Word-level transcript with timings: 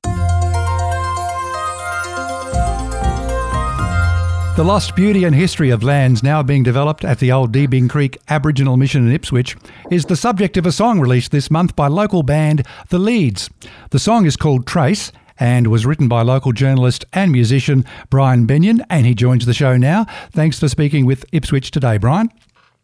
The 4.54 4.64
lost 4.64 4.94
beauty 4.94 5.24
and 5.24 5.34
history 5.34 5.70
of 5.70 5.82
lands 5.82 6.22
now 6.22 6.44
being 6.44 6.62
developed 6.62 7.04
at 7.04 7.18
the 7.18 7.32
old 7.32 7.52
Deebing 7.52 7.90
Creek 7.90 8.18
Aboriginal 8.28 8.76
Mission 8.76 9.04
in 9.04 9.12
Ipswich 9.12 9.56
is 9.90 10.04
the 10.04 10.14
subject 10.14 10.56
of 10.56 10.64
a 10.64 10.70
song 10.70 11.00
released 11.00 11.32
this 11.32 11.50
month 11.50 11.74
by 11.74 11.88
local 11.88 12.22
band 12.22 12.64
The 12.90 13.00
Leads. 13.00 13.50
The 13.90 13.98
song 13.98 14.26
is 14.26 14.36
called 14.36 14.64
Trace 14.64 15.10
and 15.40 15.66
was 15.66 15.86
written 15.86 16.06
by 16.06 16.22
local 16.22 16.52
journalist 16.52 17.04
and 17.12 17.32
musician 17.32 17.84
Brian 18.10 18.46
Bennion, 18.46 18.80
and 18.90 19.06
he 19.06 19.14
joins 19.14 19.44
the 19.44 19.54
show 19.54 19.76
now. 19.76 20.06
Thanks 20.30 20.58
for 20.60 20.68
speaking 20.68 21.04
with 21.04 21.24
Ipswich 21.32 21.72
today, 21.72 21.98
Brian. 21.98 22.30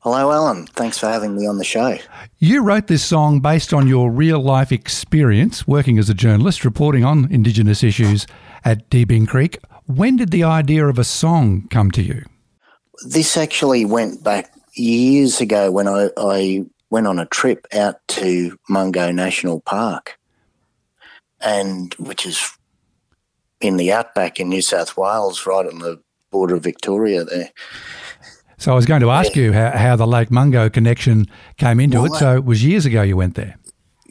Hello, 0.05 0.31
Alan. 0.31 0.67
Thanks 0.67 0.99
for 0.99 1.07
having 1.07 1.35
me 1.35 1.47
on 1.47 1.57
the 1.57 1.65
show. 1.65 1.97
You 2.39 2.63
wrote 2.63 2.89
this 2.89 3.03
song 3.03 3.41
based 3.41 3.73
on 3.73 3.89
your 3.89 4.11
real 4.11 4.39
life 4.39 4.71
experience 4.71 5.67
working 5.67 5.99
as 5.99 6.11
a 6.11 6.15
journalist, 6.15 6.63
reporting 6.63 7.07
on 7.07 7.33
Indigenous 7.33 7.83
issues 7.83 8.27
at 8.67 8.91
Deebing 8.91 9.27
Creek. 9.27 9.59
When 9.87 10.17
did 10.17 10.31
the 10.31 10.45
idea 10.45 10.87
of 10.87 10.99
a 10.99 11.05
song 11.05 11.69
come 11.71 11.91
to 11.93 12.03
you? 12.03 12.23
This 13.07 13.39
actually 13.39 13.87
went 13.87 14.23
back 14.23 14.53
years 14.75 15.41
ago 15.41 15.71
when 15.71 15.89
I, 15.89 16.11
I 16.19 16.67
went 16.91 17.07
on 17.07 17.19
a 17.19 17.25
trip 17.25 17.67
out 17.73 18.07
to 18.09 18.59
Mungo 18.69 19.11
National 19.11 19.63
Park, 19.63 20.19
and 21.41 21.95
which 21.95 22.27
is 22.27 22.51
in 23.63 23.79
the 23.79 23.91
outback 23.91 24.39
in 24.39 24.51
New 24.51 24.61
South 24.61 24.99
Wales, 24.99 25.47
right 25.47 25.67
on 25.67 25.79
the 25.79 25.99
border 26.31 26.57
of 26.57 26.63
Victoria 26.63 27.25
there. 27.25 27.53
So 28.59 28.73
I 28.73 28.75
was 28.75 28.87
going 28.87 29.01
to 29.01 29.11
ask 29.11 29.37
you 29.37 29.53
how, 29.53 29.71
how, 29.71 29.97
the 29.97 30.07
Lake 30.07 30.31
Mungo 30.31 30.69
connection 30.71 31.27
came 31.57 31.81
into 31.81 32.03
well, 32.03 32.15
it. 32.15 32.19
So 32.19 32.37
it 32.37 32.45
was 32.45 32.65
years 32.65 32.87
ago 32.87 33.03
you 33.03 33.17
went 33.17 33.35
there. 33.35 33.57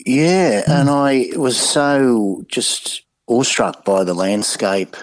Yeah, 0.05 0.63
mm. 0.63 0.69
and 0.69 0.89
I 0.89 1.30
was 1.35 1.58
so 1.58 2.44
just 2.47 3.03
awestruck 3.27 3.85
by 3.85 4.03
the 4.03 4.13
landscape 4.13 4.95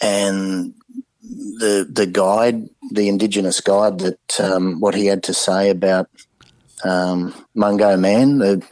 and 0.00 0.74
the 1.20 1.86
the 1.90 2.06
guide, 2.06 2.68
the 2.90 3.08
Indigenous 3.08 3.60
guide, 3.60 3.98
that 3.98 4.40
um, 4.40 4.80
what 4.80 4.94
he 4.94 5.06
had 5.06 5.22
to 5.24 5.34
say 5.34 5.70
about 5.70 6.08
um, 6.84 7.34
Mungo 7.54 7.96
Man, 7.96 8.38
the 8.38 8.64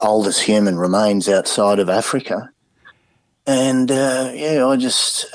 oldest 0.00 0.42
human 0.42 0.76
remains 0.76 1.28
outside 1.28 1.78
of 1.78 1.88
Africa. 1.88 2.50
And 3.46 3.90
uh, 3.90 4.30
yeah, 4.34 4.66
I 4.66 4.76
just 4.76 5.26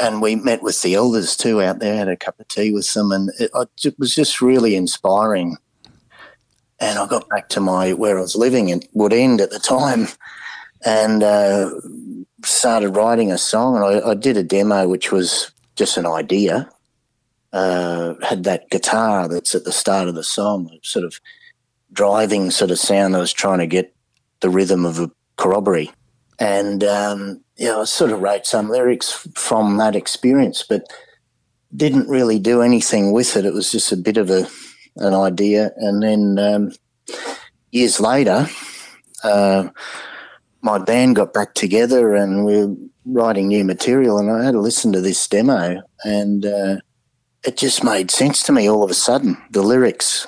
and 0.00 0.22
we 0.22 0.36
met 0.36 0.62
with 0.62 0.80
the 0.82 0.94
elders 0.94 1.36
too 1.36 1.60
out 1.60 1.80
there, 1.80 1.96
had 1.96 2.08
a 2.08 2.16
cup 2.16 2.38
of 2.38 2.48
tea 2.48 2.72
with 2.72 2.92
them, 2.94 3.10
and 3.10 3.30
it, 3.40 3.50
it 3.84 3.98
was 3.98 4.14
just 4.14 4.40
really 4.40 4.76
inspiring. 4.76 5.56
And 6.80 6.98
I 6.98 7.06
got 7.06 7.28
back 7.28 7.48
to 7.50 7.60
my 7.60 7.92
where 7.92 8.18
I 8.18 8.20
was 8.20 8.36
living 8.36 8.68
in 8.68 8.80
Woodend 8.94 9.40
at 9.40 9.50
the 9.50 9.58
time, 9.58 10.06
and 10.84 11.22
uh, 11.24 11.70
started 12.44 12.90
writing 12.90 13.32
a 13.32 13.38
song. 13.38 13.76
And 13.76 13.84
I, 13.84 14.10
I, 14.10 14.14
did 14.14 14.36
a 14.36 14.44
demo, 14.44 14.86
which 14.86 15.10
was 15.10 15.50
just 15.74 15.96
an 15.96 16.06
idea. 16.06 16.70
Uh, 17.52 18.14
had 18.22 18.44
that 18.44 18.70
guitar 18.70 19.26
that's 19.26 19.54
at 19.54 19.64
the 19.64 19.72
start 19.72 20.06
of 20.06 20.14
the 20.14 20.22
song, 20.22 20.70
sort 20.82 21.04
of 21.04 21.18
driving 21.92 22.50
sort 22.50 22.70
of 22.70 22.78
sound. 22.78 23.16
I 23.16 23.20
was 23.20 23.32
trying 23.32 23.58
to 23.58 23.66
get 23.66 23.94
the 24.40 24.50
rhythm 24.50 24.84
of 24.84 25.00
a 25.00 25.10
corroboree. 25.36 25.90
And 26.38 26.84
um, 26.84 27.42
yeah, 27.56 27.78
I 27.78 27.84
sort 27.84 28.12
of 28.12 28.20
wrote 28.20 28.46
some 28.46 28.70
lyrics 28.70 29.26
from 29.34 29.76
that 29.78 29.96
experience, 29.96 30.64
but 30.68 30.82
didn't 31.74 32.08
really 32.08 32.38
do 32.38 32.62
anything 32.62 33.12
with 33.12 33.36
it. 33.36 33.44
It 33.44 33.52
was 33.54 33.70
just 33.70 33.92
a 33.92 33.96
bit 33.96 34.16
of 34.16 34.30
a 34.30 34.48
an 34.96 35.14
idea. 35.14 35.72
And 35.76 36.02
then 36.02 36.38
um, 36.38 36.72
years 37.70 38.00
later, 38.00 38.48
uh, 39.22 39.68
my 40.62 40.78
band 40.78 41.16
got 41.16 41.32
back 41.32 41.54
together 41.54 42.14
and 42.14 42.44
we 42.44 42.66
were 42.66 42.74
writing 43.04 43.48
new 43.48 43.64
material, 43.64 44.18
and 44.18 44.30
I 44.30 44.44
had 44.44 44.52
to 44.52 44.60
listen 44.60 44.92
to 44.92 45.00
this 45.00 45.26
demo, 45.26 45.80
and 46.04 46.44
uh, 46.44 46.76
it 47.44 47.56
just 47.56 47.82
made 47.82 48.10
sense 48.10 48.42
to 48.44 48.52
me 48.52 48.68
all 48.68 48.82
of 48.82 48.90
a 48.90 48.94
sudden. 48.94 49.36
The 49.50 49.62
lyrics 49.62 50.26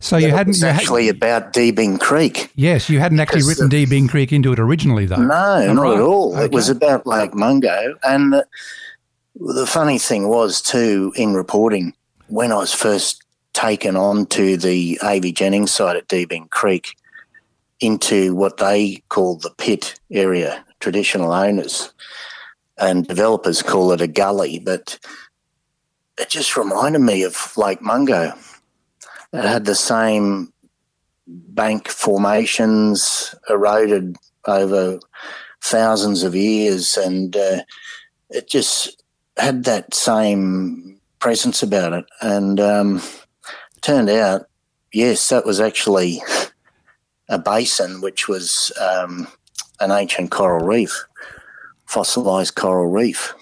so 0.00 0.16
you 0.16 0.30
hadn't 0.30 0.62
actually 0.62 1.06
had, 1.06 1.16
about 1.16 1.52
Deebing 1.52 2.00
Creek. 2.00 2.50
Yes, 2.54 2.88
you 2.88 2.98
hadn't 3.00 3.20
actually 3.20 3.44
written 3.44 3.68
the, 3.68 3.86
Deebing 3.86 4.08
Creek 4.08 4.32
into 4.32 4.52
it 4.52 4.58
originally, 4.58 5.06
though. 5.06 5.16
No, 5.16 5.72
not 5.72 5.82
right. 5.82 5.94
at 5.94 6.00
all. 6.00 6.34
Okay. 6.34 6.44
It 6.44 6.52
was 6.52 6.68
about 6.68 7.06
Lake 7.06 7.34
Mungo, 7.34 7.96
and 8.02 8.32
the, 8.32 8.46
the 9.34 9.66
funny 9.66 9.98
thing 9.98 10.28
was 10.28 10.62
too 10.62 11.12
in 11.16 11.34
reporting 11.34 11.94
when 12.28 12.52
I 12.52 12.56
was 12.56 12.72
first 12.72 13.22
taken 13.52 13.96
on 13.96 14.26
to 14.26 14.56
the 14.56 14.98
AV 15.02 15.32
Jennings 15.34 15.70
site 15.70 15.96
at 15.96 16.08
Deebing 16.08 16.50
Creek 16.50 16.96
into 17.80 18.34
what 18.34 18.56
they 18.56 19.02
call 19.08 19.36
the 19.36 19.50
pit 19.56 19.98
area, 20.10 20.64
traditional 20.80 21.32
owners 21.32 21.92
and 22.78 23.06
developers 23.06 23.62
call 23.62 23.92
it 23.92 24.00
a 24.00 24.06
gully, 24.06 24.58
but 24.58 24.98
it 26.18 26.28
just 26.28 26.56
reminded 26.56 27.00
me 27.00 27.22
of 27.22 27.56
Lake 27.56 27.80
Mungo 27.82 28.32
it 29.32 29.44
had 29.44 29.64
the 29.64 29.74
same 29.74 30.52
bank 31.26 31.88
formations 31.88 33.34
eroded 33.48 34.16
over 34.46 34.98
thousands 35.62 36.22
of 36.22 36.34
years, 36.34 36.96
and 36.96 37.36
uh, 37.36 37.62
it 38.30 38.48
just 38.48 39.02
had 39.36 39.64
that 39.64 39.94
same 39.94 41.00
presence 41.18 41.62
about 41.62 41.92
it. 41.92 42.04
And 42.20 42.60
um, 42.60 43.02
turned 43.80 44.10
out, 44.10 44.48
yes, 44.92 45.28
that 45.28 45.44
was 45.44 45.60
actually 45.60 46.22
a 47.28 47.38
basin, 47.38 48.00
which 48.00 48.28
was 48.28 48.72
um, 48.80 49.26
an 49.80 49.90
ancient 49.90 50.30
coral 50.30 50.64
reef, 50.64 51.04
fossilized 51.86 52.54
coral 52.54 52.90
reef 52.90 53.34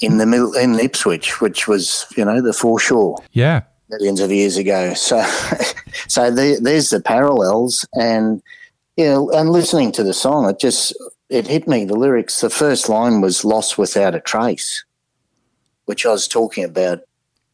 in 0.00 0.18
the 0.18 0.26
middle 0.26 0.54
in 0.54 0.78
Ipswich, 0.78 1.40
which 1.40 1.68
was 1.68 2.06
you 2.16 2.24
know 2.24 2.42
the 2.42 2.52
foreshore. 2.52 3.18
Yeah, 3.32 3.62
millions 3.88 4.20
of 4.20 4.30
years 4.30 4.56
ago. 4.56 4.94
So, 4.94 5.22
so 6.08 6.30
the, 6.30 6.58
there's 6.60 6.90
the 6.90 7.00
parallels, 7.00 7.86
and 7.94 8.42
you 8.96 9.04
know, 9.04 9.30
and 9.30 9.50
listening 9.50 9.92
to 9.92 10.02
the 10.02 10.14
song, 10.14 10.48
it 10.48 10.58
just 10.58 10.96
it 11.28 11.46
hit 11.46 11.66
me. 11.66 11.84
The 11.84 11.94
lyrics, 11.94 12.40
the 12.40 12.50
first 12.50 12.88
line 12.88 13.20
was 13.20 13.44
"Lost 13.44 13.78
without 13.78 14.14
a 14.14 14.20
trace," 14.20 14.84
which 15.86 16.06
I 16.06 16.10
was 16.10 16.28
talking 16.28 16.64
about. 16.64 17.00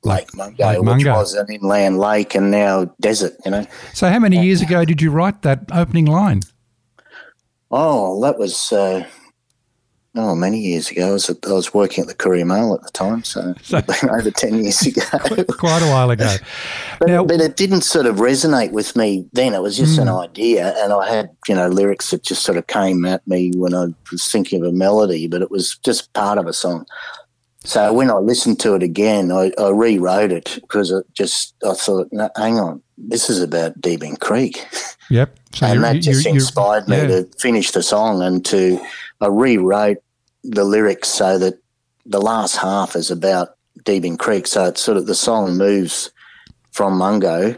Lake 0.02 0.34
Mungo, 0.34 0.66
Lake 0.66 0.82
Mungo, 0.82 0.96
which 0.96 1.06
was 1.06 1.34
an 1.34 1.47
inland 1.53 1.98
lake 1.98 2.34
and 2.34 2.50
now 2.50 2.86
desert, 3.03 3.34
you 3.44 3.50
know. 3.50 3.66
So, 3.92 4.09
how 4.09 4.18
many 4.18 4.42
years 4.42 4.62
ago 4.62 4.86
did 4.86 5.03
you 5.03 5.10
write 5.10 5.42
that 5.42 5.65
opening 5.72 6.06
line? 6.06 6.41
Oh, 7.71 8.18
that 8.22 8.38
was 8.38 8.72
uh, 8.72 9.06
Oh, 10.16 10.34
many 10.34 10.59
years 10.59 10.91
ago. 10.91 11.10
I 11.10 11.12
was, 11.12 11.30
I 11.30 11.53
was 11.53 11.72
working 11.72 12.03
at 12.03 12.09
the 12.09 12.15
Courier 12.15 12.45
Mail 12.45 12.74
at 12.74 12.83
the 12.83 12.91
time, 12.91 13.22
so, 13.22 13.54
so 13.62 13.80
over 14.10 14.30
10 14.30 14.65
years 14.65 14.83
ago. 14.83 15.03
quite 15.59 15.83
a 15.83 15.91
while 15.91 16.10
ago. 16.10 16.34
but, 16.98 17.09
now, 17.09 17.24
but, 17.24 17.41
it 17.41 17.57
didn't 17.57 17.83
sort 17.83 18.07
of 18.07 18.16
resonate 18.16 18.72
with 18.72 18.97
me 18.97 19.28
then. 19.33 19.54
It 19.54 19.62
was 19.62 19.77
just 19.77 19.98
mm. 19.98 20.03
an 20.03 20.09
hmm. 20.09 20.16
idea, 20.16 20.74
and 20.83 20.92
I 20.92 21.09
had, 21.09 21.30
you 21.47 21.54
know, 21.54 21.68
lyrics 21.68 22.10
that 22.10 22.24
just 22.24 22.42
sort 22.42 22.59
of 22.59 22.66
came 22.66 23.04
at 23.04 23.27
me 23.28 23.53
when 23.54 23.72
I 23.72 23.86
was 24.10 24.30
thinking 24.30 24.60
of 24.60 24.68
a 24.68 24.72
melody, 24.72 25.28
but 25.28 25.42
it 25.42 25.51
was 25.51 25.77
just 25.78 26.12
part 26.12 26.39
of 26.39 26.47
a 26.47 26.53
song. 26.53 26.86
So 27.62 27.92
when 27.92 28.10
I 28.10 28.15
listened 28.15 28.59
to 28.60 28.74
it 28.74 28.83
again, 28.83 29.30
I, 29.30 29.53
I 29.59 29.68
rewrote 29.68 30.33
it 30.33 30.59
because 30.62 30.91
it 30.91 31.04
just, 31.12 31.54
I 31.65 31.74
thought, 31.74 32.09
no, 32.10 32.30
hang 32.34 32.59
on, 32.59 32.83
this 32.97 33.28
is 33.30 33.42
about 33.42 33.80
Deebing 33.80 34.18
Creek. 34.18 34.66
Yep. 35.10 35.36
So 35.54 35.66
and 35.66 35.84
that 35.84 36.01
just 36.01 36.27
inspired 36.27 36.89
me 36.89 36.97
to 37.07 37.28
finish 37.39 37.71
the 37.71 37.83
song 37.83 38.22
and 38.22 38.45
to– 38.47 38.84
I 39.21 39.27
rewrote 39.27 39.99
the 40.43 40.65
lyrics 40.65 41.09
so 41.09 41.39
that 41.39 41.61
the 42.07 42.21
last 42.21 42.57
half 42.57 42.97
is 42.97 43.11
about 43.11 43.57
Deebing 43.84 44.19
Creek. 44.19 44.47
So 44.47 44.65
it's 44.67 44.83
sort 44.83 44.97
of 44.97 45.07
the 45.07 45.15
song 45.15 45.57
moves 45.57 46.11
from 46.72 46.97
Mungo 46.97 47.57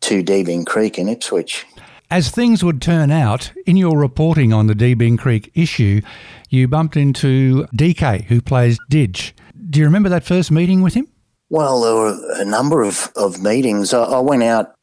to 0.00 0.22
Deebing 0.22 0.66
Creek 0.66 0.98
in 0.98 1.08
Ipswich. 1.08 1.66
As 2.10 2.30
things 2.30 2.64
would 2.64 2.80
turn 2.80 3.10
out, 3.10 3.52
in 3.66 3.76
your 3.76 3.98
reporting 3.98 4.52
on 4.52 4.66
the 4.66 4.74
Deebing 4.74 5.18
Creek 5.18 5.50
issue, 5.54 6.00
you 6.48 6.66
bumped 6.66 6.96
into 6.96 7.66
DK, 7.76 8.24
who 8.24 8.40
plays 8.40 8.78
Didge. 8.90 9.32
Do 9.68 9.78
you 9.78 9.84
remember 9.84 10.08
that 10.08 10.24
first 10.24 10.50
meeting 10.50 10.80
with 10.80 10.94
him? 10.94 11.06
Well, 11.50 11.82
there 11.82 11.94
were 11.94 12.40
a 12.40 12.44
number 12.44 12.82
of, 12.82 13.10
of 13.14 13.42
meetings. 13.42 13.92
I, 13.92 14.04
I 14.04 14.20
went 14.20 14.42
out 14.42 14.74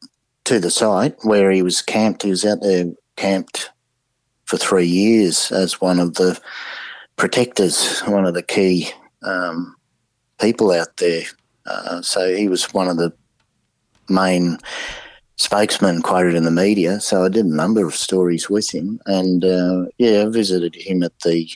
to 0.44 0.60
the 0.60 0.70
site 0.70 1.16
where 1.22 1.50
he 1.50 1.62
was 1.62 1.82
camped. 1.82 2.22
He 2.22 2.30
was 2.30 2.44
out 2.44 2.60
there 2.62 2.92
camped 3.16 3.70
for 4.46 4.56
three 4.56 4.86
years 4.86 5.52
as 5.52 5.80
one 5.80 5.98
of 5.98 6.14
the 6.14 6.40
protectors, 7.16 8.00
one 8.00 8.24
of 8.24 8.34
the 8.34 8.42
key 8.42 8.88
um, 9.22 9.76
people 10.40 10.70
out 10.70 10.96
there. 10.96 11.24
Uh, 11.66 12.00
so 12.00 12.34
he 12.34 12.48
was 12.48 12.72
one 12.72 12.88
of 12.88 12.96
the 12.96 13.12
main 14.08 14.58
spokesmen 15.36 16.00
quoted 16.00 16.34
in 16.34 16.44
the 16.44 16.50
media. 16.50 17.00
So 17.00 17.24
I 17.24 17.28
did 17.28 17.44
a 17.44 17.54
number 17.54 17.84
of 17.86 17.94
stories 17.94 18.48
with 18.48 18.72
him, 18.72 19.00
and 19.06 19.44
uh, 19.44 19.86
yeah, 19.98 20.22
I 20.22 20.28
visited 20.28 20.74
him 20.74 21.02
at 21.02 21.18
the 21.20 21.50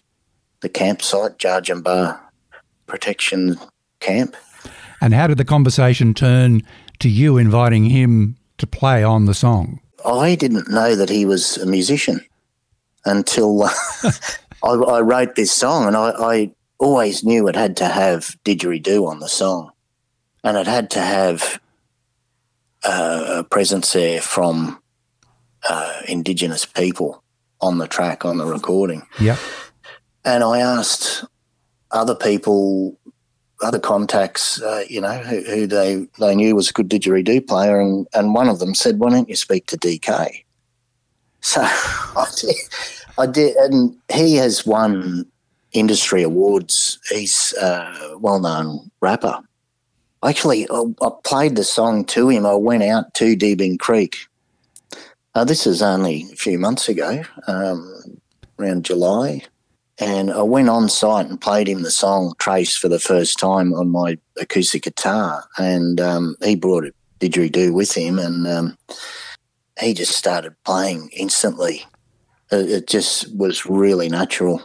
the 0.61 0.69
campsite, 0.69 1.39
Bar 1.83 2.21
Protection 2.87 3.59
Camp. 4.01 4.37
And 5.01 5.15
how 5.15 5.27
did 5.27 5.39
the 5.39 5.45
conversation 5.45 6.13
turn 6.13 6.63
to 6.99 7.09
you 7.09 7.39
inviting 7.39 7.87
him 7.87 8.37
to 8.59 8.67
play 8.67 9.03
on 9.03 9.25
the 9.25 9.33
song? 9.33 9.81
I 10.05 10.35
didn't 10.35 10.69
know 10.69 10.95
that 10.97 11.09
he 11.09 11.25
was 11.25 11.57
a 11.57 11.65
musician 11.65 12.21
until 13.05 13.63
uh, 13.63 13.71
I, 14.65 14.69
I, 14.69 15.01
wrote 15.01 15.35
this 15.35 15.53
song, 15.53 15.87
and 15.87 15.97
I, 15.97 16.11
I, 16.11 16.51
always 16.79 17.23
knew 17.23 17.47
it 17.47 17.57
had 17.57 17.77
to 17.77 17.87
have 17.87 18.37
didgeridoo 18.45 19.07
on 19.07 19.21
the 19.21 19.29
song, 19.29 19.71
and 20.43 20.57
it 20.57 20.67
had 20.67 20.91
to 20.91 21.01
have 21.01 21.61
uh, 22.85 23.41
a 23.41 23.45
presence 23.45 23.93
there 23.93 24.23
from 24.23 24.81
uh, 25.69 26.01
Indigenous 26.09 26.65
people 26.65 27.23
on 27.61 27.77
the 27.77 27.87
track 27.87 28.25
on 28.25 28.39
the 28.39 28.47
recording. 28.47 29.07
Yeah, 29.19 29.37
and 30.25 30.43
I 30.43 30.61
asked 30.61 31.25
other 31.91 32.15
people 32.15 32.99
other 33.63 33.79
contacts, 33.79 34.61
uh, 34.63 34.85
you 34.89 35.01
know, 35.01 35.19
who, 35.19 35.43
who, 35.43 35.67
they 35.67 36.07
they 36.19 36.35
knew 36.35 36.55
was 36.55 36.71
a 36.71 36.73
good 36.73 36.89
didgeridoo 36.89 37.47
player, 37.47 37.79
and, 37.79 38.07
and 38.15 38.35
one 38.35 38.49
of 38.49 38.59
them 38.59 38.75
said, 38.75 38.99
"Why 38.99 39.11
don't 39.11 39.29
you 39.29 39.37
speak 39.37 39.67
to 39.67 39.79
DK?" 39.79 40.45
So 41.41 41.61
I 43.19 43.27
did, 43.27 43.57
and 43.57 43.97
he 44.13 44.37
has 44.37 44.67
won 44.67 45.27
industry 45.73 46.23
awards. 46.23 46.99
He's 47.09 47.55
a 47.55 48.17
well-known 48.19 48.91
rapper. 49.01 49.41
Actually, 50.23 50.69
I, 50.71 51.11
played 51.25 51.57
the 51.57 51.65
song 51.65 52.05
to 52.07 52.29
him. 52.29 52.45
I 52.45 52.55
went 52.55 52.83
out 52.83 53.15
to 53.15 53.37
Deebing 53.37 53.79
Creek. 53.79 54.17
Uh, 55.35 55.45
this 55.45 55.67
is 55.67 55.81
only 55.81 56.27
a 56.33 56.37
few 56.37 56.59
months 56.59 56.89
ago, 56.89 57.23
um, 57.47 58.21
around 58.59 58.85
July 58.85 59.43
and 60.01 60.33
I 60.33 60.43
went 60.43 60.71
on 60.71 60.89
site 60.89 61.27
and 61.27 61.41
played 61.41 61.69
him 61.69 61.83
the 61.83 61.91
song 61.91 62.33
Trace 62.39 62.75
for 62.75 62.89
the 62.89 62.99
first 62.99 63.39
time 63.39 63.75
on 63.75 63.91
my 63.91 64.19
acoustic 64.41 64.85
guitar. 64.85 65.45
And 65.59 66.01
um, 66.01 66.37
he 66.43 66.57
brought 66.57 66.87
a 66.87 66.93
didgeridoo 67.21 67.75
with 67.75 67.95
him 67.95 68.19
and 68.19 68.47
um, 68.47 68.79
he 69.81 69.95
just 69.95 70.13
started 70.13 70.55
playing 70.65 71.11
instantly. 71.13 71.85
It, 72.51 72.71
it 72.71 72.87
just 72.87 73.35
was 73.35 73.67
really 73.67 74.09
natural. 74.09 74.63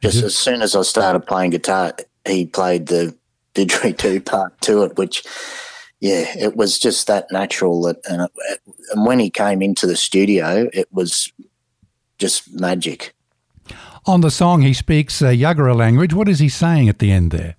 Just 0.00 0.18
mm-hmm. 0.18 0.26
as 0.26 0.36
soon 0.36 0.62
as 0.62 0.74
I 0.74 0.82
started 0.82 1.26
playing 1.26 1.50
guitar, 1.50 1.94
he 2.26 2.46
played 2.46 2.86
the 2.86 3.16
didgeridoo 3.54 4.24
part 4.24 4.58
to 4.62 4.82
it, 4.84 4.96
which, 4.96 5.24
yeah, 6.00 6.24
it 6.38 6.56
was 6.56 6.78
just 6.78 7.06
that 7.06 7.30
natural. 7.30 7.82
That, 7.82 7.98
and, 8.08 8.22
it, 8.22 8.60
and 8.92 9.06
when 9.06 9.18
he 9.18 9.30
came 9.30 9.62
into 9.62 9.86
the 9.86 9.96
studio, 9.96 10.68
it 10.72 10.88
was 10.92 11.32
just 12.18 12.52
magic. 12.52 13.14
On 14.06 14.20
the 14.20 14.30
song, 14.30 14.62
he 14.62 14.72
speaks 14.72 15.22
uh, 15.22 15.28
Yagara 15.28 15.76
language. 15.76 16.12
What 16.12 16.28
is 16.28 16.40
he 16.40 16.48
saying 16.48 16.88
at 16.88 16.98
the 16.98 17.12
end 17.12 17.30
there? 17.30 17.56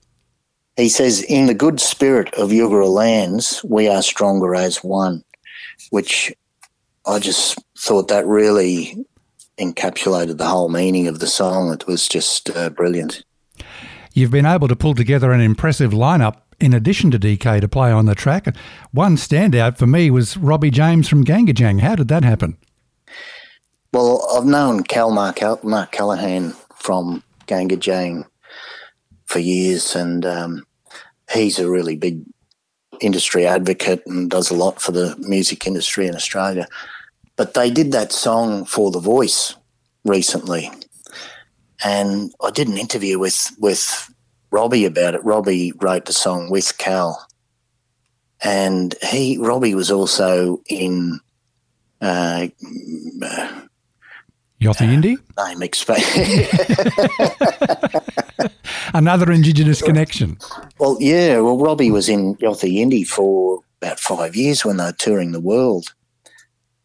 He 0.76 0.90
says, 0.90 1.22
In 1.22 1.46
the 1.46 1.54
good 1.54 1.80
spirit 1.80 2.34
of 2.34 2.50
Yugara 2.50 2.90
lands, 2.90 3.64
we 3.64 3.88
are 3.88 4.02
stronger 4.02 4.56
as 4.56 4.84
one, 4.84 5.24
which 5.92 6.34
I 7.06 7.20
just 7.20 7.60
thought 7.78 8.08
that 8.08 8.26
really 8.26 9.06
encapsulated 9.60 10.38
the 10.38 10.48
whole 10.48 10.70
meaning 10.70 11.08
of 11.08 11.20
the 11.20 11.28
song. 11.28 11.72
It 11.74 11.86
was 11.88 12.08
just 12.08 12.50
uh, 12.50 12.70
brilliant. 12.70 13.24
You've 14.14 14.32
been 14.32 14.46
able 14.46 14.68
to 14.68 14.76
pull 14.76 14.94
together 14.94 15.32
an 15.32 15.42
impressive 15.42 15.92
lineup 15.92 16.38
in 16.60 16.74
addition 16.74 17.12
to 17.12 17.20
DK 17.20 17.62
to 17.62 17.68
play 17.68 17.92
on 17.92 18.06
the 18.06 18.16
track. 18.16 18.56
One 18.92 19.16
standout 19.16 19.78
for 19.78 19.88
me 19.88 20.10
was 20.12 20.38
Robbie 20.38 20.72
James 20.72 21.10
from 21.10 21.26
GANGgajang. 21.26 21.82
How 21.82 21.96
did 21.96 22.08
that 22.08 22.24
happen? 22.24 22.58
Well, 23.92 24.28
I've 24.36 24.46
known 24.46 24.84
Cal 24.84 25.12
Mark, 25.12 25.42
Mark 25.64 25.92
Callaghan 25.92 26.54
from 26.76 27.24
GANGgajang 27.48 28.26
for 29.26 29.40
years, 29.40 29.96
and 29.96 30.26
um, 30.26 30.66
he's 31.32 31.60
a 31.60 31.70
really 31.70 31.96
big 31.96 32.24
industry 33.04 33.46
advocate 33.46 34.02
and 34.08 34.30
does 34.30 34.50
a 34.50 34.56
lot 34.56 34.82
for 34.82 34.92
the 34.92 35.16
music 35.20 35.68
industry 35.68 36.08
in 36.08 36.16
Australia. 36.16 36.68
But 37.36 37.54
they 37.54 37.70
did 37.70 37.92
that 37.92 38.12
song 38.12 38.66
for 38.66 38.92
The 38.92 39.00
Voice 39.00 39.56
recently, 40.06 40.72
and 41.84 42.34
I 42.44 42.52
did 42.52 42.68
an 42.68 42.78
interview 42.78 43.20
with 43.20 43.52
with 43.60 44.12
Robbie 44.52 44.86
about 44.86 45.16
it. 45.16 45.24
Robbie 45.24 45.74
wrote 45.82 46.06
the 46.06 46.14
song 46.14 46.50
with 46.50 46.78
Cal, 46.78 47.28
and 48.42 48.96
he 49.02 49.38
Robbie 49.38 49.76
was 49.76 49.92
also 49.92 50.62
in. 50.70 51.20
Uh, 52.02 52.48
Yothu 54.64 54.88
Yindi? 54.88 55.18
Name 55.38 55.62
explain. 55.62 56.02
Another 58.94 59.32
Indigenous 59.32 59.82
connection. 59.82 60.38
Well, 60.84 60.98
yeah. 61.00 61.40
Well, 61.40 61.58
Robbie 61.58 61.92
was 61.92 62.10
in 62.10 62.36
Yothu 62.36 62.70
Yindi 62.70 63.08
for 63.08 63.62
about 63.82 64.02
five 64.02 64.36
years 64.36 64.66
when 64.66 64.76
they 64.76 64.84
were 64.84 64.92
touring 64.92 65.32
the 65.32 65.40
world. 65.40 65.96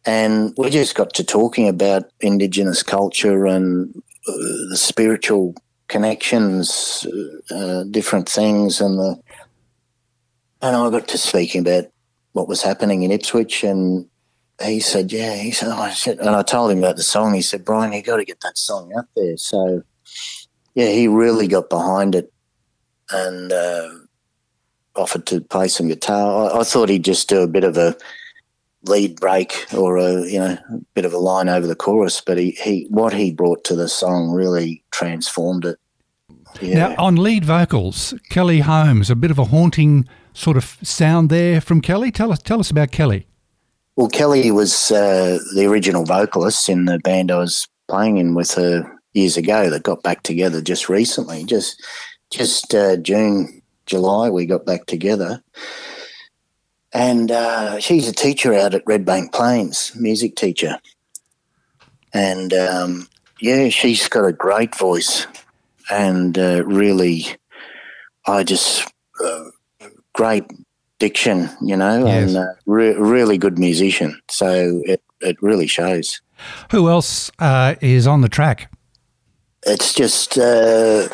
And 0.05 0.53
we 0.57 0.69
just 0.69 0.95
got 0.95 1.13
to 1.15 1.23
talking 1.25 1.67
about 1.67 2.05
Indigenous 2.21 2.81
culture 2.81 3.45
and 3.45 3.93
uh, 4.25 4.31
the 4.69 4.77
spiritual 4.77 5.53
connections, 5.89 7.05
uh, 7.51 7.83
different 7.91 8.29
things, 8.29 8.79
and 8.79 8.97
the 8.97 9.19
and 10.61 10.77
I 10.77 10.89
got 10.91 11.09
to 11.09 11.17
speaking 11.17 11.59
about 11.59 11.91
what 12.31 12.47
was 12.47 12.61
happening 12.61 13.03
in 13.03 13.11
Ipswich 13.11 13.65
and 13.65 14.07
he 14.63 14.79
said, 14.79 15.11
yeah. 15.11 15.35
He 15.35 15.51
said, 15.51 15.73
oh, 15.73 15.89
said, 15.89 16.19
and 16.19 16.29
I 16.29 16.43
told 16.43 16.71
him 16.71 16.77
about 16.77 16.95
the 16.95 17.03
song. 17.03 17.33
He 17.33 17.41
said, 17.41 17.65
Brian, 17.65 17.91
you 17.91 18.01
got 18.01 18.17
to 18.17 18.25
get 18.25 18.39
that 18.41 18.57
song 18.57 18.93
out 18.97 19.07
there. 19.17 19.35
So, 19.35 19.83
yeah, 20.73 20.87
he 20.87 21.09
really 21.09 21.49
got 21.49 21.69
behind 21.69 22.15
it 22.15 22.31
and 23.11 23.51
uh, 23.51 23.89
offered 24.95 25.25
to 25.27 25.41
play 25.41 25.67
some 25.67 25.87
guitar. 25.87 26.51
I, 26.51 26.59
I, 26.59 26.63
thought 26.63 26.89
he'd 26.89 27.05
just 27.05 27.29
do 27.29 27.41
a 27.41 27.47
bit 27.47 27.63
of 27.63 27.77
a 27.77 27.95
lead 28.83 29.19
break 29.19 29.65
or 29.73 29.97
a 29.97 30.21
you 30.25 30.39
know 30.39 30.57
a 30.71 30.77
bit 30.93 31.05
of 31.05 31.13
a 31.13 31.17
line 31.17 31.49
over 31.49 31.67
the 31.67 31.75
chorus, 31.75 32.21
but 32.21 32.37
he, 32.37 32.51
he 32.51 32.87
what 32.89 33.13
he 33.13 33.31
brought 33.31 33.63
to 33.65 33.75
the 33.75 33.87
song 33.89 34.31
really 34.31 34.83
transformed 34.91 35.65
it. 35.65 35.77
Yeah. 36.61 36.89
Now, 36.89 36.95
on 36.97 37.15
lead 37.15 37.45
vocals, 37.45 38.13
Kelly 38.29 38.59
Holmes, 38.59 39.09
a 39.09 39.15
bit 39.15 39.31
of 39.31 39.39
a 39.39 39.45
haunting 39.45 40.07
sort 40.33 40.57
of 40.57 40.77
sound 40.81 41.29
there 41.29 41.61
from 41.61 41.81
Kelly. 41.81 42.11
Tell 42.11 42.31
us, 42.31 42.39
tell 42.39 42.59
us 42.59 42.71
about 42.71 42.91
Kelly. 42.91 43.27
Well, 43.95 44.09
Kelly 44.09 44.49
was 44.51 44.91
uh, 44.91 45.39
the 45.55 45.65
original 45.65 46.05
vocalist 46.05 46.69
in 46.69 46.85
the 46.85 46.99
band 46.99 47.31
I 47.31 47.37
was 47.37 47.67
playing 47.87 48.17
in 48.17 48.33
with 48.33 48.53
her 48.53 48.89
years 49.13 49.37
ago 49.37 49.69
that 49.69 49.83
got 49.83 50.03
back 50.03 50.23
together 50.23 50.61
just 50.61 50.89
recently. 50.89 51.43
Just 51.43 51.83
just 52.29 52.73
uh, 52.75 52.97
June, 52.97 53.61
July, 53.85 54.29
we 54.29 54.45
got 54.45 54.65
back 54.65 54.85
together. 54.85 55.41
And 56.91 57.31
uh, 57.31 57.79
she's 57.79 58.07
a 58.07 58.13
teacher 58.13 58.53
out 58.53 58.73
at 58.73 58.85
Redbank 58.85 59.31
Plains, 59.31 59.91
music 59.95 60.35
teacher. 60.35 60.79
And 62.13 62.53
um, 62.53 63.07
yeah, 63.39 63.69
she's 63.69 64.07
got 64.07 64.25
a 64.25 64.33
great 64.33 64.75
voice 64.75 65.27
and 65.89 66.37
uh, 66.37 66.63
really, 66.65 67.25
I 68.27 68.43
just, 68.43 68.91
uh, 69.23 69.45
great 70.13 70.45
diction, 70.99 71.49
you 71.61 71.75
know, 71.75 72.05
yes. 72.05 72.27
and 72.27 72.37
uh, 72.37 72.53
re- 72.65 72.95
really 72.95 73.37
good 73.37 73.57
musician. 73.57 74.19
So 74.29 74.81
it, 74.85 75.01
it 75.21 75.41
really 75.41 75.67
shows. 75.67 76.21
Who 76.71 76.89
else 76.89 77.31
uh, 77.39 77.75
is 77.81 78.07
on 78.07 78.21
the 78.21 78.29
track? 78.29 78.71
It's 79.65 79.93
just 79.93 80.37
uh, 80.37 81.09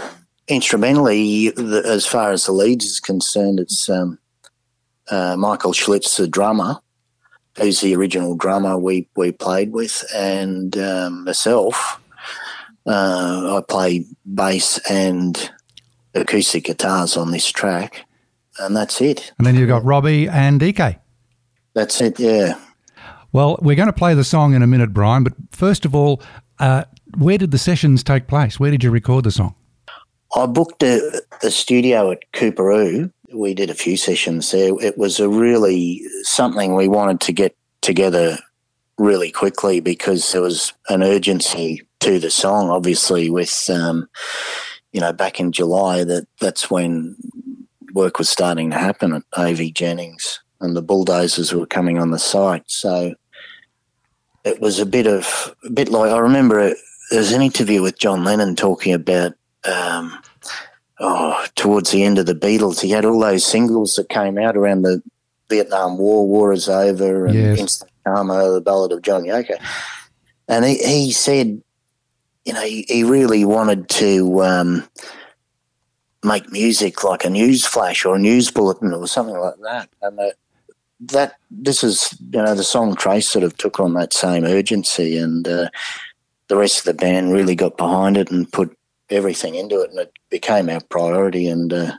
instrumentally, 0.48 1.50
the, 1.50 1.84
as 1.86 2.06
far 2.06 2.32
as 2.32 2.46
the 2.46 2.52
leads 2.52 2.86
is 2.86 3.00
concerned, 3.00 3.60
it's 3.60 3.90
um, 3.90 4.20
uh, 5.10 5.36
Michael 5.38 5.74
Schlitz, 5.74 6.18
the 6.18 6.28
drummer, 6.28 6.80
who's 7.58 7.82
the 7.82 7.96
original 7.96 8.36
drummer 8.36 8.78
we, 8.78 9.08
we 9.16 9.32
played 9.32 9.72
with, 9.72 10.04
and 10.14 10.78
um, 10.78 11.24
myself. 11.24 12.02
Uh, 12.86 13.58
I 13.58 13.62
play 13.68 14.06
bass 14.25 14.80
and 14.90 15.52
acoustic 16.14 16.66
guitars 16.66 17.18
on 17.18 17.32
this 17.32 17.52
track, 17.52 18.06
and 18.60 18.75
that's 18.75 19.02
it. 19.02 19.34
And 19.38 19.48
then 19.48 19.56
you've 19.56 19.68
got 19.68 19.84
Robbie 19.84 20.30
and 20.30 20.62
DK. 20.62 21.00
That's 21.74 22.00
it, 22.02 22.20
yeah. 22.20 22.60
Well, 23.32 23.60
we're 23.62 23.75
going 23.75 23.88
to 23.88 23.94
play 23.94 24.14
the 24.14 24.24
song 24.24 24.54
in 24.54 24.62
a 24.62 24.68
minute, 24.68 24.94
Brian, 24.94 25.24
but 25.24 25.34
first 25.52 25.84
of 25.84 25.94
all, 25.94 26.22
uh, 26.60 26.86
where 27.18 27.38
did 27.38 27.52
the 27.52 27.58
sessions 27.58 28.04
take 28.04 28.28
place? 28.28 28.60
Where 28.60 28.72
did 28.72 28.84
you 28.84 28.92
record 28.92 29.25
the 29.25 29.32
song? 29.32 29.56
I 30.36 30.46
booked 30.46 30.84
a, 30.84 31.22
a 31.44 31.50
studio 31.50 32.12
at 32.12 32.30
Coorparoo. 32.34 33.10
We 33.34 33.54
did 33.54 33.70
a 33.70 33.75
few 33.75 33.96
sessions 33.96 34.51
there. 34.51 34.74
It 34.82 34.98
was 34.98 35.20
a 35.20 35.30
really 35.30 36.04
something 36.24 36.75
we 36.75 36.89
wanted 36.89 37.22
to 37.22 37.34
get 37.34 37.56
together 37.82 38.38
really 38.98 39.32
quickly 39.32 39.80
because 39.80 40.32
there 40.32 40.42
was 40.42 40.74
an 40.89 41.04
urgency 41.04 41.82
to 42.01 42.20
the 42.20 42.30
song. 42.30 42.70
Obviously, 42.70 43.30
with 43.30 43.70
um, 43.70 44.10
you 44.92 45.00
know 45.00 45.13
back 45.13 45.39
in 45.39 45.54
July, 45.54 46.04
that 46.04 46.27
that's 46.42 46.70
when 46.70 47.15
work 47.94 48.20
was 48.20 48.30
starting 48.30 48.72
to 48.72 48.77
happen 48.77 49.13
at 49.13 49.24
AV 49.38 49.74
Jennings, 49.74 50.42
and 50.60 50.75
the 50.75 50.82
bulldozers 50.82 51.54
were 51.54 51.65
coming 51.65 51.98
on 51.98 52.12
the 52.12 52.20
site. 52.20 52.70
So 52.70 53.15
it 54.44 54.60
was 54.60 54.80
a 54.80 54.86
bit 54.86 55.08
of 55.08 55.56
a 55.63 55.70
bit 55.70 55.89
like 55.89 56.12
I 56.12 56.18
remember 56.18 56.75
There 57.10 57.20
was 57.20 57.32
an 57.32 57.42
interview 57.42 57.82
with 57.82 58.00
John 58.00 58.25
Lennon 58.25 58.56
talking 58.56 58.94
about. 58.94 59.34
Um, 59.67 60.22
oh, 61.00 61.45
towards 61.55 61.91
the 61.91 62.03
end 62.03 62.19
of 62.19 62.25
the 62.25 62.36
Beatles, 62.36 62.81
he 62.81 62.89
had 62.89 63.05
all 63.05 63.19
those 63.19 63.45
singles 63.45 63.95
that 63.95 64.10
came 64.10 64.38
out 64.38 64.55
around 64.55 64.84
the 64.84 65.01
Vietnam 65.50 65.98
War, 65.98 66.27
War 66.27 66.53
is 66.53 66.69
Over, 66.69 67.25
and 67.25 67.36
yes. 67.36 67.60
Instant 67.60 67.91
Karma, 68.05 68.51
the 68.51 68.62
Ballad 68.62 68.91
of 68.91 69.01
John 69.01 69.24
Yoko. 69.24 69.57
And 70.48 70.65
he, 70.65 70.77
he 70.77 71.12
said, 71.12 71.62
you 72.45 72.53
know, 72.53 72.62
he, 72.62 72.86
he 72.88 73.03
really 73.03 73.45
wanted 73.45 73.89
to 73.89 74.43
um, 74.43 74.88
make 76.24 76.51
music 76.51 77.03
like 77.03 77.25
a 77.25 77.29
news 77.29 77.65
flash 77.65 78.05
or 78.05 78.15
a 78.15 78.19
news 78.19 78.51
bulletin 78.51 78.93
or 78.93 79.07
something 79.07 79.38
like 79.38 79.60
that. 79.63 79.89
And 80.01 80.17
that, 80.19 80.36
that 81.00 81.36
this 81.50 81.84
is, 81.84 82.15
you 82.31 82.41
know, 82.41 82.55
the 82.55 82.63
song 82.63 82.95
Trace 82.95 83.27
sort 83.27 83.43
of 83.43 83.57
took 83.57 83.79
on 83.79 83.93
that 83.95 84.13
same 84.13 84.43
urgency, 84.43 85.17
and 85.17 85.48
uh, 85.48 85.69
the 86.48 86.55
rest 86.55 86.79
of 86.79 86.86
the 86.86 86.93
band 86.93 87.34
really 87.34 87.55
got 87.55 87.77
behind 87.77 88.17
it 88.17 88.31
and 88.31 88.51
put 88.51 88.75
everything 89.09 89.55
into 89.55 89.81
it, 89.81 89.91
and 89.91 90.00
it 90.00 90.13
became 90.29 90.69
our 90.69 90.81
priority. 90.89 91.47
And 91.47 91.71
uh, 91.71 91.93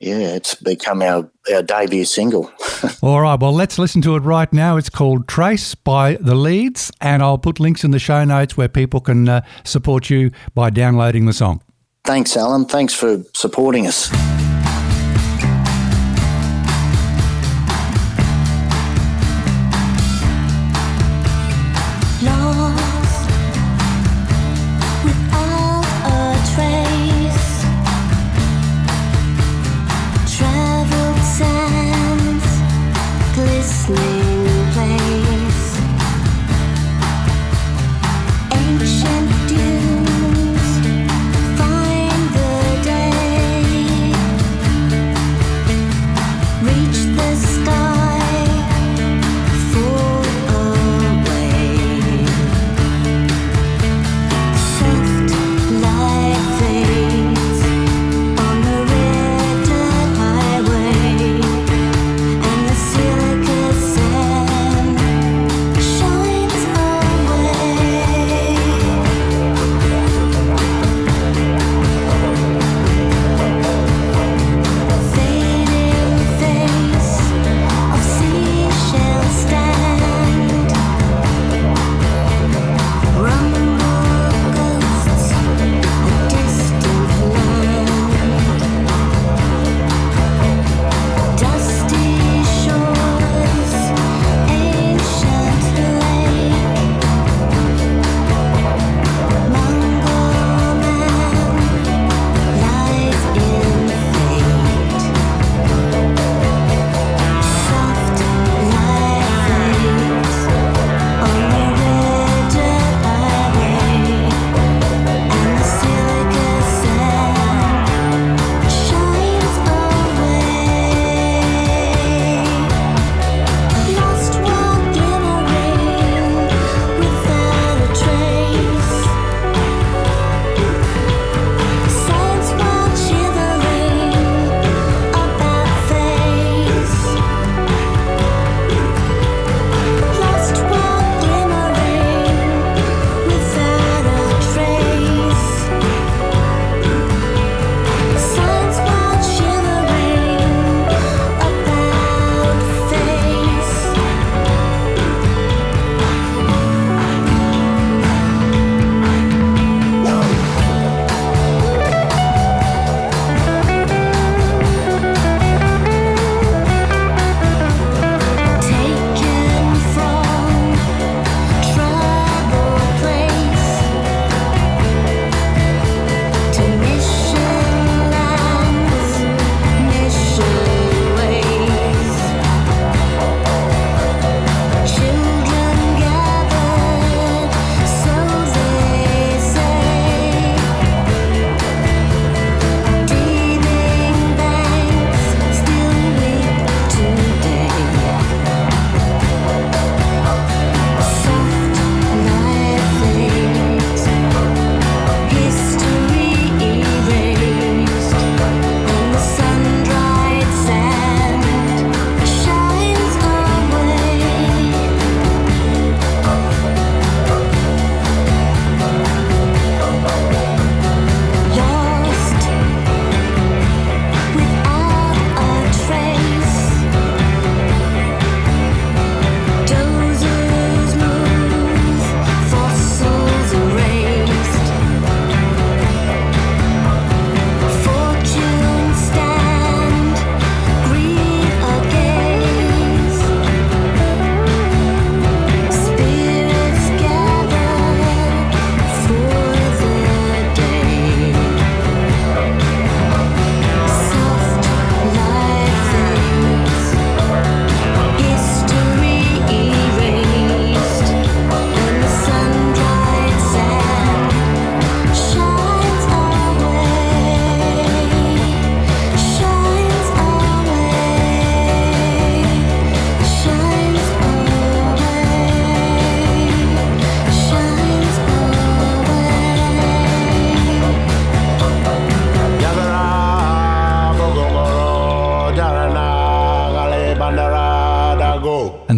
yeah, 0.00 0.34
it's 0.34 0.54
become 0.54 1.00
our, 1.02 1.30
our 1.52 1.62
debut 1.62 2.04
single. 2.04 2.50
All 3.02 3.20
right, 3.20 3.40
well, 3.40 3.52
let's 3.52 3.78
listen 3.78 4.02
to 4.02 4.16
it 4.16 4.20
right 4.20 4.52
now. 4.52 4.76
It's 4.76 4.90
called 4.90 5.28
Trace 5.28 5.74
by 5.74 6.16
The 6.16 6.34
Leads, 6.34 6.90
and 7.00 7.22
I'll 7.22 7.38
put 7.38 7.60
links 7.60 7.84
in 7.84 7.92
the 7.92 7.98
show 7.98 8.24
notes 8.24 8.56
where 8.56 8.68
people 8.68 9.00
can 9.00 9.28
uh, 9.28 9.42
support 9.64 10.10
you 10.10 10.30
by 10.54 10.70
downloading 10.70 11.26
the 11.26 11.32
song. 11.32 11.62
Thanks, 12.04 12.36
Alan. 12.36 12.64
Thanks 12.64 12.94
for 12.94 13.22
supporting 13.32 13.86
us. 13.86 14.10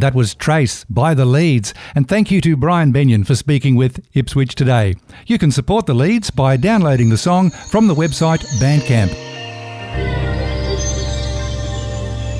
That 0.04 0.14
was 0.14 0.34
Trace 0.34 0.84
by 0.90 1.14
the 1.14 1.24
Leads. 1.24 1.72
And 1.94 2.06
thank 2.06 2.30
you 2.30 2.42
to 2.42 2.58
Brian 2.58 2.92
Bennion 2.92 3.26
for 3.26 3.34
speaking 3.34 3.74
with 3.74 4.06
Ipswich 4.12 4.54
today. 4.54 4.96
You 5.26 5.38
can 5.38 5.50
support 5.50 5.86
the 5.86 5.94
Leads 5.94 6.28
by 6.28 6.58
downloading 6.58 7.08
the 7.08 7.16
song 7.16 7.48
from 7.48 7.86
the 7.86 7.94
website 7.94 8.44
Bandcamp. 8.60 9.14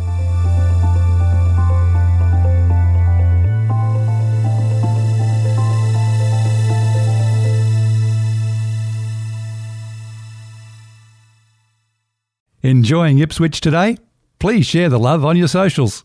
Enjoying 12.63 13.19
Ipswich 13.19 13.61
today? 13.61 13.97
Please 14.39 14.67
share 14.67 14.89
the 14.89 14.99
love 14.99 15.25
on 15.25 15.37
your 15.37 15.49
socials. 15.49 15.99